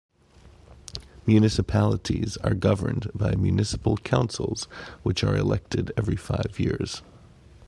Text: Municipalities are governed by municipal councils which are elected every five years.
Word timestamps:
Municipalities 1.27 2.35
are 2.37 2.55
governed 2.55 3.11
by 3.13 3.35
municipal 3.35 3.97
councils 3.97 4.63
which 5.03 5.23
are 5.23 5.35
elected 5.37 5.91
every 5.95 6.15
five 6.15 6.55
years. 6.59 7.03